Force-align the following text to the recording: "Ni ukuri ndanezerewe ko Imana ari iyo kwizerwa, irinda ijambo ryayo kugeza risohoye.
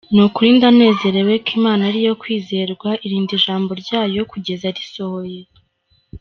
"Ni 0.13 0.21
ukuri 0.25 0.49
ndanezerewe 0.57 1.33
ko 1.45 1.49
Imana 1.59 1.81
ari 1.89 1.99
iyo 2.03 2.13
kwizerwa, 2.21 2.89
irinda 3.05 3.31
ijambo 3.37 3.69
ryayo 3.81 4.21
kugeza 4.31 4.67
risohoye. 4.77 5.39